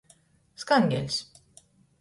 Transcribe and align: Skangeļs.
Skangeļs. 0.63 1.21